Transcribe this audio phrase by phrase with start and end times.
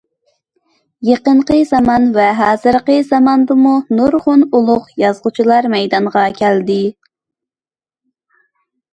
[1.07, 6.79] يېقىنقى زامان ۋە ھازىرقى زاماندىمۇ نۇرغۇن ئۇلۇغ يازغۇچىلار مەيدانغا كەلدى.